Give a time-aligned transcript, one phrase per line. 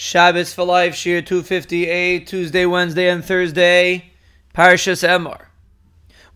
[0.00, 4.12] Shabbos for Life, Shiur 258, Tuesday, Wednesday, and Thursday,
[4.54, 5.46] Parshas Emor.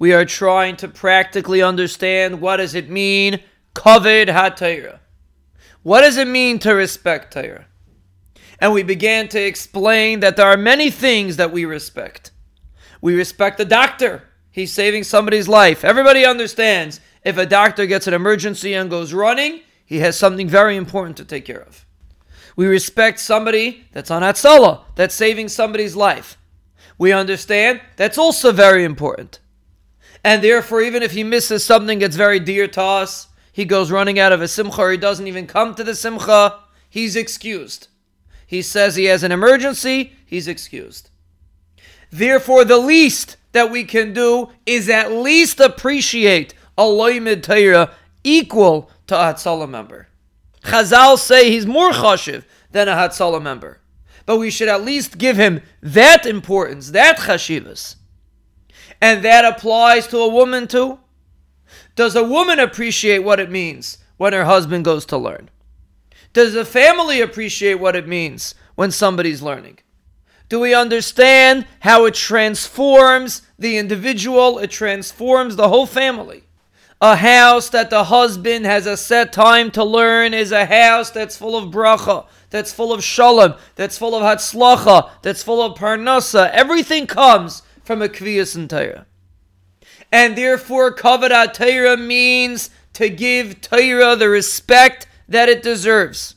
[0.01, 3.39] We are trying to practically understand what does it mean,
[3.73, 4.99] Kavod HaTorah.
[5.85, 7.67] What does it mean to respect Torah?
[8.59, 12.33] And we began to explain that there are many things that we respect.
[13.01, 14.25] We respect the doctor.
[14.51, 15.85] He's saving somebody's life.
[15.85, 20.75] Everybody understands if a doctor gets an emergency and goes running, he has something very
[20.75, 21.87] important to take care of.
[22.57, 26.37] We respect somebody that's on Hatzalah, that's saving somebody's life.
[26.99, 29.41] We understand that's also very important.
[30.25, 34.19] And therefore, even if he misses something that's very dear to us, he goes running
[34.19, 37.89] out of a simcha or he doesn't even come to the simcha, he's excused.
[38.47, 41.11] He says he has an emergency, he's excused.
[42.11, 47.91] Therefore, the least that we can do is at least appreciate a loymid Torah
[48.23, 50.09] equal to a Hatzalah member.
[50.63, 53.81] Chazal say he's more chashiv than a Hatzalah member.
[54.25, 57.97] But we should at least give him that importance, that chashivas.
[59.01, 61.01] And that applies to a woman too.
[61.97, 65.51] Does a woman appreciate what it means when her husband goes to learn?
[66.33, 69.79] Does the family appreciate what it means when somebody's learning?
[70.49, 74.59] Do we understand how it transforms the individual?
[74.59, 76.45] It transforms the whole family.
[77.03, 81.37] A house that the husband has a set time to learn is a house that's
[81.37, 86.49] full of bracha, that's full of shalom, that's full of hatzlacha, that's full of parnasa.
[86.51, 89.07] Everything comes from a kviyas and Torah.
[90.13, 96.37] And therefore, kavod Torah means to give Torah the respect that it deserves.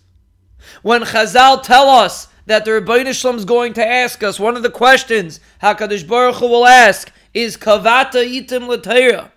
[0.82, 4.58] When Chazal tell us that the Ribono Shel Olam is going to ask us, one
[4.58, 9.30] of the questions Hakadosh Baruch Hu will ask is kavata itim l'Torah.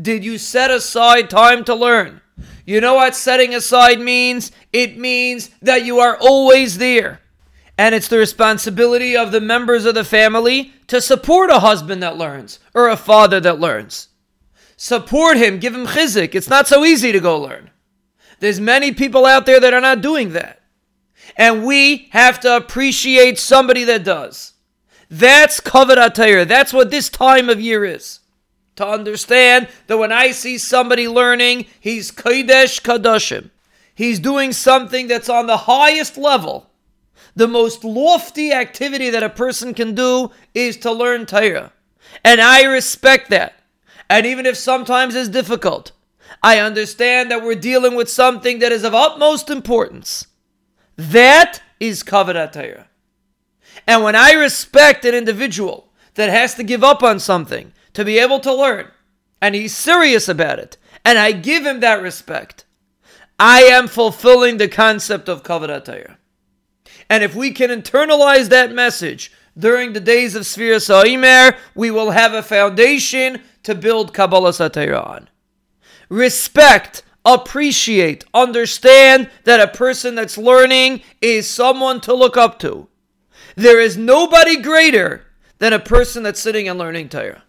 [0.00, 2.20] Did you set aside time to learn?
[2.66, 4.52] You know what setting aside means?
[4.72, 7.20] It means that you are always there.
[7.78, 12.16] And it's the responsibility of the members of the family to support a husband that
[12.16, 14.08] learns or a father that learns.
[14.76, 16.34] Support him, give him chizik.
[16.34, 17.70] It's not so easy to go learn.
[18.40, 20.62] There's many people out there that are not doing that.
[21.36, 24.52] And we have to appreciate somebody that does.
[25.10, 26.44] That's kavod Torah.
[26.44, 28.20] That's what this time of year is
[28.76, 33.50] to understand that when I see somebody learning, he's Kodesh Kadoshim.
[33.94, 36.70] He's doing something that's on the highest level.
[37.34, 41.72] The most lofty activity that a person can do is to learn Torah.
[42.24, 43.54] And I respect that.
[44.08, 45.92] And even if sometimes it's difficult,
[46.42, 50.26] I understand that we're dealing with something that is of utmost importance.
[50.96, 52.88] That is Kavod Torah.
[53.86, 58.18] And when I respect an individual that has to give up on something, to be
[58.18, 58.90] able to learn,
[59.40, 62.66] and he's serious about it, and I give him that respect,
[63.40, 66.18] I am fulfilling the concept of Kavod Torah.
[67.08, 72.10] And if we can internalize that message during the days of Sfiras Ha'omer, we will
[72.10, 75.30] have a foundation to build Kabbalas HaTorah on.
[76.10, 82.88] Respect, appreciate, understand that a person that's learning is someone to look up to.
[83.54, 85.24] There is nobody greater
[85.60, 87.44] than a person that's sitting and learning Torah.